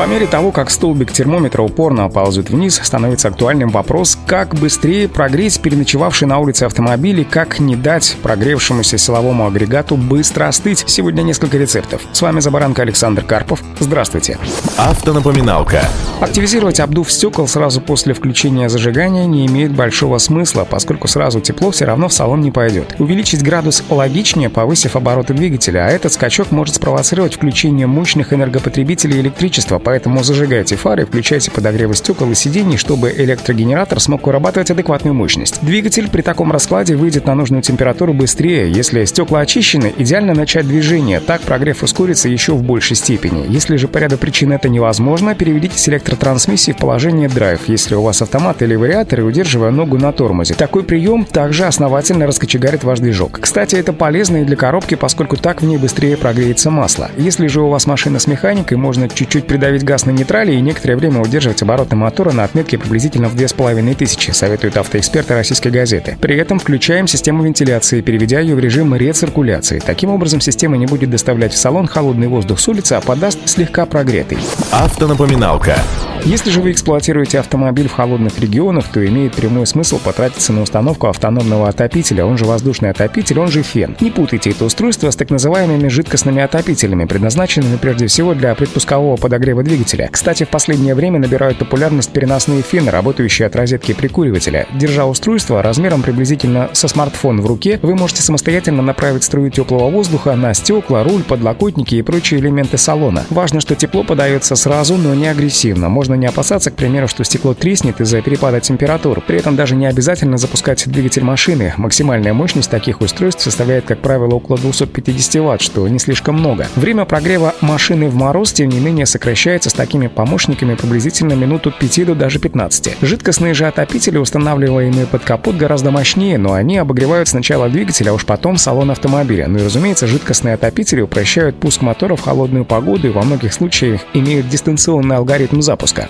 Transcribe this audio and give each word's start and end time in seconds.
По 0.00 0.06
мере 0.06 0.26
того, 0.26 0.50
как 0.50 0.70
столбик 0.70 1.12
термометра 1.12 1.60
упорно 1.60 2.08
ползет 2.08 2.48
вниз, 2.48 2.80
становится 2.82 3.28
актуальным 3.28 3.68
вопрос, 3.68 4.16
как 4.26 4.54
быстрее 4.54 5.10
прогреть 5.10 5.60
переночевавший 5.60 6.26
на 6.26 6.38
улице 6.38 6.62
автомобиль 6.62 7.20
и 7.20 7.24
как 7.24 7.60
не 7.60 7.76
дать 7.76 8.16
прогревшемуся 8.22 8.96
силовому 8.96 9.46
агрегату 9.46 9.98
быстро 9.98 10.48
остыть. 10.48 10.84
Сегодня 10.86 11.20
несколько 11.20 11.58
рецептов. 11.58 12.00
С 12.14 12.22
вами 12.22 12.40
Забаранка 12.40 12.80
Александр 12.80 13.24
Карпов. 13.24 13.62
Здравствуйте. 13.78 14.38
Автонапоминалка. 14.78 15.82
Активизировать 16.22 16.80
обдув 16.80 17.12
стекол 17.12 17.46
сразу 17.46 17.82
после 17.82 18.14
включения 18.14 18.70
зажигания 18.70 19.26
не 19.26 19.46
имеет 19.46 19.72
большого 19.72 20.16
смысла, 20.16 20.66
поскольку 20.68 21.08
сразу 21.08 21.40
тепло 21.40 21.72
все 21.72 21.84
равно 21.84 22.08
в 22.08 22.14
салон 22.14 22.40
не 22.40 22.50
пойдет. 22.50 22.94
Увеличить 22.98 23.42
градус 23.42 23.84
логичнее, 23.90 24.48
повысив 24.48 24.96
обороты 24.96 25.34
двигателя, 25.34 25.86
а 25.86 25.90
этот 25.90 26.14
скачок 26.14 26.52
может 26.52 26.76
спровоцировать 26.76 27.34
включение 27.34 27.86
мощных 27.86 28.32
энергопотребителей 28.32 29.20
электричества, 29.20 29.78
поэтому 29.90 30.22
зажигайте 30.22 30.76
фары, 30.76 31.04
включайте 31.04 31.50
подогревы 31.50 31.96
стекол 31.96 32.30
и 32.30 32.36
сидений, 32.36 32.76
чтобы 32.76 33.10
электрогенератор 33.10 33.98
смог 33.98 34.24
вырабатывать 34.24 34.70
адекватную 34.70 35.14
мощность. 35.14 35.58
Двигатель 35.62 36.08
при 36.08 36.22
таком 36.22 36.52
раскладе 36.52 36.94
выйдет 36.94 37.26
на 37.26 37.34
нужную 37.34 37.60
температуру 37.60 38.14
быстрее. 38.14 38.70
Если 38.70 39.04
стекла 39.04 39.40
очищены, 39.40 39.92
идеально 39.98 40.32
начать 40.32 40.68
движение, 40.68 41.18
так 41.18 41.40
прогрев 41.40 41.82
ускорится 41.82 42.28
еще 42.28 42.52
в 42.52 42.62
большей 42.62 42.94
степени. 42.94 43.46
Если 43.48 43.74
же 43.74 43.88
по 43.88 43.98
ряду 43.98 44.16
причин 44.16 44.52
это 44.52 44.68
невозможно, 44.68 45.34
переведите 45.34 45.76
с 45.76 45.88
электротрансмиссии 45.88 46.70
в 46.70 46.76
положение 46.76 47.28
драйв, 47.28 47.62
если 47.66 47.96
у 47.96 48.02
вас 48.02 48.22
автомат 48.22 48.62
или 48.62 48.76
вариатор 48.76 49.18
и 49.18 49.22
удерживая 49.24 49.72
ногу 49.72 49.98
на 49.98 50.12
тормозе. 50.12 50.54
Такой 50.54 50.84
прием 50.84 51.24
также 51.24 51.64
основательно 51.64 52.28
раскочегарит 52.28 52.84
ваш 52.84 53.00
движок. 53.00 53.40
Кстати, 53.40 53.74
это 53.74 53.92
полезно 53.92 54.42
и 54.42 54.44
для 54.44 54.54
коробки, 54.54 54.94
поскольку 54.94 55.36
так 55.36 55.62
в 55.62 55.66
ней 55.66 55.78
быстрее 55.78 56.16
прогреется 56.16 56.70
масло. 56.70 57.10
Если 57.16 57.48
же 57.48 57.60
у 57.60 57.68
вас 57.68 57.86
машина 57.86 58.20
с 58.20 58.28
механикой, 58.28 58.76
можно 58.76 59.08
чуть-чуть 59.08 59.48
придавить 59.48 59.69
ставить 59.70 59.84
газ 59.84 60.04
на 60.04 60.10
нейтрале 60.10 60.56
и 60.56 60.60
некоторое 60.60 60.96
время 60.96 61.20
удерживать 61.20 61.62
обороты 61.62 61.94
мотора 61.94 62.32
на 62.32 62.42
отметке 62.42 62.76
приблизительно 62.76 63.28
в 63.28 63.36
2500, 63.36 64.34
советуют 64.34 64.76
автоэксперты 64.76 65.34
российской 65.34 65.68
газеты. 65.68 66.18
При 66.20 66.36
этом 66.36 66.58
включаем 66.58 67.06
систему 67.06 67.44
вентиляции, 67.44 68.00
переведя 68.00 68.40
ее 68.40 68.56
в 68.56 68.58
режим 68.58 68.96
рециркуляции. 68.96 69.78
Таким 69.78 70.10
образом, 70.10 70.40
система 70.40 70.76
не 70.76 70.86
будет 70.86 71.10
доставлять 71.10 71.52
в 71.52 71.56
салон 71.56 71.86
холодный 71.86 72.26
воздух 72.26 72.58
с 72.58 72.66
улицы, 72.66 72.94
а 72.94 73.00
подаст 73.00 73.48
слегка 73.48 73.86
прогретый. 73.86 74.38
Автонапоминалка. 74.72 75.76
Если 76.24 76.50
же 76.50 76.60
вы 76.60 76.72
эксплуатируете 76.72 77.38
автомобиль 77.38 77.88
в 77.88 77.92
холодных 77.92 78.38
регионах, 78.40 78.88
то 78.92 79.04
имеет 79.06 79.34
прямой 79.34 79.66
смысл 79.66 79.98
потратиться 79.98 80.52
на 80.52 80.62
установку 80.62 81.06
автономного 81.06 81.68
отопителя, 81.68 82.26
он 82.26 82.36
же 82.36 82.44
воздушный 82.44 82.90
отопитель, 82.90 83.38
он 83.38 83.48
же 83.48 83.62
фен. 83.62 83.96
Не 84.00 84.10
путайте 84.10 84.50
это 84.50 84.66
устройство 84.66 85.10
с 85.10 85.16
так 85.16 85.30
называемыми 85.30 85.88
жидкостными 85.88 86.42
отопителями, 86.42 87.06
предназначенными 87.06 87.76
прежде 87.76 88.06
всего 88.06 88.34
для 88.34 88.54
предпускового 88.54 89.16
подогрева 89.16 89.59
двигателя. 89.62 90.08
Кстати, 90.10 90.44
в 90.44 90.48
последнее 90.48 90.94
время 90.94 91.18
набирают 91.18 91.58
популярность 91.58 92.10
переносные 92.10 92.62
фены, 92.62 92.90
работающие 92.90 93.46
от 93.46 93.56
розетки 93.56 93.92
прикуривателя. 93.92 94.66
Держа 94.74 95.06
устройство 95.06 95.62
размером 95.62 96.02
приблизительно 96.02 96.70
со 96.72 96.88
смартфон 96.88 97.40
в 97.40 97.46
руке, 97.46 97.78
вы 97.82 97.94
можете 97.94 98.22
самостоятельно 98.22 98.82
направить 98.82 99.24
струю 99.24 99.50
теплого 99.50 99.90
воздуха 99.90 100.34
на 100.36 100.54
стекла, 100.54 101.04
руль, 101.04 101.22
подлокотники 101.22 101.94
и 101.94 102.02
прочие 102.02 102.40
элементы 102.40 102.78
салона. 102.78 103.24
Важно, 103.30 103.60
что 103.60 103.74
тепло 103.74 104.02
подается 104.02 104.56
сразу, 104.56 104.96
но 104.96 105.14
не 105.14 105.26
агрессивно. 105.28 105.88
Можно 105.88 106.14
не 106.14 106.26
опасаться, 106.26 106.70
к 106.70 106.74
примеру, 106.74 107.08
что 107.08 107.24
стекло 107.24 107.54
треснет 107.54 108.00
из-за 108.00 108.22
перепада 108.22 108.60
температур. 108.60 109.20
При 109.20 109.38
этом 109.38 109.56
даже 109.56 109.76
не 109.76 109.86
обязательно 109.86 110.38
запускать 110.38 110.88
двигатель 110.88 111.24
машины. 111.24 111.74
Максимальная 111.76 112.32
мощность 112.32 112.70
таких 112.70 113.00
устройств 113.00 113.42
составляет, 113.42 113.84
как 113.84 114.00
правило, 114.00 114.34
около 114.34 114.58
250 114.58 115.42
Вт, 115.42 115.60
что 115.60 115.86
не 115.88 115.98
слишком 115.98 116.36
много. 116.36 116.66
Время 116.76 117.04
прогрева 117.04 117.54
машины 117.60 118.08
в 118.08 118.14
мороз, 118.14 118.52
тем 118.52 118.68
не 118.68 118.80
менее, 118.80 119.06
сокращается 119.06 119.49
с 119.58 119.72
такими 119.72 120.06
помощниками 120.06 120.74
приблизительно 120.74 121.32
минуту 121.32 121.72
5 121.72 122.06
до 122.06 122.14
даже 122.14 122.38
15. 122.38 122.98
Жидкостные 123.02 123.54
же 123.54 123.66
отопители, 123.66 124.18
устанавливаемые 124.18 125.06
под 125.06 125.24
капот, 125.24 125.56
гораздо 125.56 125.90
мощнее, 125.90 126.38
но 126.38 126.52
они 126.52 126.78
обогревают 126.78 127.28
сначала 127.28 127.68
двигатель, 127.68 128.08
а 128.08 128.12
уж 128.12 128.24
потом 128.24 128.56
салон 128.56 128.90
автомобиля. 128.90 129.48
Ну 129.48 129.58
и, 129.58 129.64
разумеется, 129.64 130.06
жидкостные 130.06 130.54
отопители 130.54 131.00
упрощают 131.00 131.58
пуск 131.58 131.82
мотора 131.82 132.16
в 132.16 132.22
холодную 132.22 132.64
погоду 132.64 133.08
и 133.08 133.10
во 133.10 133.22
многих 133.22 133.52
случаях 133.52 134.02
имеют 134.14 134.48
дистанционный 134.48 135.16
алгоритм 135.16 135.60
запуска. 135.60 136.08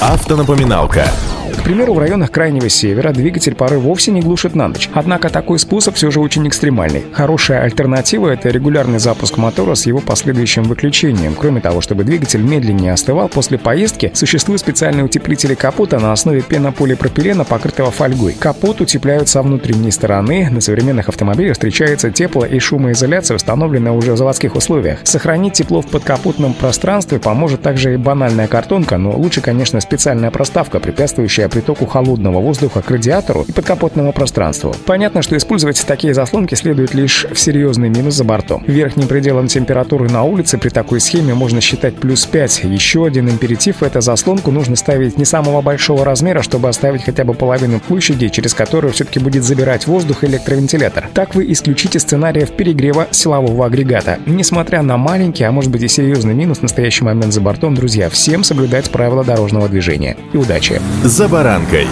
Автонапоминалка. 0.00 1.06
К 1.56 1.64
примеру, 1.64 1.94
в 1.94 1.98
районах 1.98 2.30
Крайнего 2.30 2.68
Севера 2.68 3.12
двигатель 3.12 3.54
порой 3.54 3.78
вовсе 3.78 4.10
не 4.10 4.20
глушит 4.20 4.54
на 4.54 4.68
ночь. 4.68 4.88
Однако 4.92 5.28
такой 5.28 5.58
способ 5.58 5.94
все 5.94 6.10
же 6.10 6.20
очень 6.20 6.46
экстремальный. 6.48 7.04
Хорошая 7.12 7.62
альтернатива– 7.62 8.28
это 8.32 8.48
регулярный 8.50 8.98
запуск 8.98 9.36
мотора 9.36 9.74
с 9.74 9.86
его 9.86 10.00
последующим 10.00 10.64
выключением. 10.64 11.34
Кроме 11.38 11.60
того, 11.60 11.80
чтобы 11.80 12.04
двигатель 12.04 12.42
медленнее 12.42 12.92
остывал 12.92 13.28
после 13.28 13.58
поездки, 13.58 14.10
существуют 14.14 14.60
специальные 14.60 15.04
утеплители 15.04 15.54
капота 15.54 15.98
на 16.00 16.12
основе 16.12 16.42
пенополипропилена, 16.42 17.44
покрытого 17.44 17.90
фольгой. 17.90 18.34
Капот 18.38 18.80
утепляют 18.80 19.28
со 19.28 19.42
внутренней 19.42 19.92
стороны. 19.92 20.48
На 20.50 20.60
современных 20.60 21.08
автомобилях 21.08 21.54
встречается 21.54 22.08
тепло- 22.08 22.46
и 22.46 22.58
шумоизоляция, 22.58 23.36
установленная 23.36 23.92
уже 23.92 24.12
в 24.12 24.16
заводских 24.16 24.56
условиях. 24.56 25.00
Сохранить 25.04 25.54
тепло 25.54 25.80
в 25.82 25.86
подкапотном 25.86 26.54
пространстве 26.54 27.18
поможет 27.18 27.62
также 27.62 27.94
и 27.94 27.96
банальная 27.96 28.48
картонка, 28.48 28.98
но 28.98 29.12
лучше, 29.12 29.40
конечно, 29.40 29.80
специальная 29.80 30.30
проставка, 30.30 30.80
препятствующая 30.80 31.41
притоку 31.48 31.86
холодного 31.86 32.40
воздуха 32.40 32.82
к 32.82 32.90
радиатору 32.90 33.44
и 33.48 33.52
подкапотному 33.52 34.12
пространству. 34.12 34.74
Понятно, 34.86 35.22
что 35.22 35.36
использовать 35.36 35.84
такие 35.86 36.14
заслонки 36.14 36.54
следует 36.54 36.94
лишь 36.94 37.26
в 37.30 37.38
серьезный 37.38 37.88
минус 37.88 38.14
за 38.14 38.24
бортом. 38.24 38.64
Верхним 38.66 39.08
пределом 39.08 39.46
температуры 39.46 40.08
на 40.08 40.22
улице 40.22 40.58
при 40.58 40.68
такой 40.68 41.00
схеме 41.00 41.34
можно 41.34 41.60
считать 41.60 41.96
плюс 41.96 42.26
5. 42.26 42.64
Еще 42.64 43.04
один 43.04 43.28
императив– 43.28 43.76
это 43.82 44.00
заслонку 44.00 44.50
нужно 44.50 44.76
ставить 44.76 45.18
не 45.18 45.24
самого 45.24 45.62
большого 45.62 46.04
размера, 46.04 46.42
чтобы 46.42 46.68
оставить 46.68 47.04
хотя 47.04 47.24
бы 47.24 47.34
половину 47.34 47.80
площади, 47.80 48.28
через 48.28 48.54
которую 48.54 48.92
все-таки 48.92 49.18
будет 49.18 49.44
забирать 49.44 49.86
воздух 49.86 50.24
электровентилятор. 50.24 51.08
Так 51.14 51.34
вы 51.34 51.50
исключите 51.52 51.98
сценариев 51.98 52.50
перегрева 52.52 53.08
силового 53.10 53.66
агрегата. 53.66 54.18
Несмотря 54.26 54.82
на 54.82 54.96
маленький, 54.96 55.44
а 55.44 55.52
может 55.52 55.70
быть 55.70 55.82
и 55.82 55.88
серьезный 55.88 56.34
минус 56.34 56.58
в 56.58 56.62
настоящий 56.62 57.04
момент 57.04 57.32
за 57.32 57.40
бортом, 57.40 57.74
друзья, 57.74 58.08
всем 58.08 58.44
соблюдать 58.44 58.90
правила 58.90 59.24
дорожного 59.24 59.68
движения. 59.68 60.16
И 60.32 60.36
удачи! 60.36 60.80
За 61.32 61.38
баранкой. 61.38 61.88